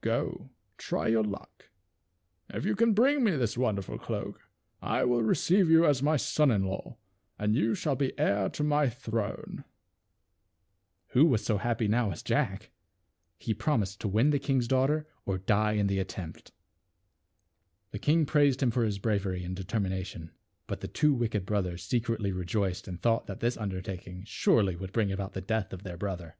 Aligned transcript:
Go, 0.00 0.50
try 0.78 1.06
your 1.06 1.22
luck; 1.22 1.70
if 2.50 2.64
you 2.64 2.74
can 2.74 2.92
bring 2.92 3.22
me 3.22 3.30
this 3.36 3.56
wonder 3.56 3.82
ful 3.82 3.98
cloak 4.00 4.50
I 4.82 5.04
will 5.04 5.22
receive 5.22 5.70
you 5.70 5.86
as 5.86 6.02
my 6.02 6.16
son 6.16 6.50
in 6.50 6.64
law, 6.64 6.98
and 7.38 7.54
you 7.54 7.76
shall 7.76 7.94
be 7.94 8.12
heir 8.18 8.48
to 8.48 8.64
my 8.64 8.88
throne." 8.88 9.62
Who 11.10 11.36
so 11.36 11.58
happy 11.58 11.86
now 11.86 12.10
as 12.10 12.24
Jack? 12.24 12.72
He 13.38 13.54
promised 13.54 14.00
250 14.00 14.02
THE 14.02 14.54
WITCH'S 14.58 14.66
TREASURES. 14.66 14.68
to 14.68 14.78
win 14.88 14.96
the 14.96 15.04
king's 15.04 15.04
daughter 15.06 15.08
or 15.24 15.38
die 15.38 15.74
in 15.78 15.86
the 15.86 16.00
attempt. 16.00 16.50
The 17.92 18.00
king 18.00 18.26
praised 18.26 18.60
him 18.64 18.72
for 18.72 18.82
his 18.82 18.98
bravery 18.98 19.44
and 19.44 19.54
de 19.54 19.62
termination 19.62 20.24
j 20.24 20.32
but 20.66 20.80
the 20.80 20.88
two 20.88 21.14
wicked 21.14 21.46
brothers 21.46 21.84
secretly 21.84 22.32
rejoiced 22.32 22.88
and 22.88 23.00
thought 23.00 23.28
that 23.28 23.38
this 23.38 23.56
undertak 23.56 24.04
ing 24.08 24.24
surely 24.24 24.74
would 24.74 24.90
bring 24.92 25.12
about 25.12 25.34
the 25.34 25.40
death 25.40 25.72
of 25.72 25.84
their 25.84 25.96
brother. 25.96 26.34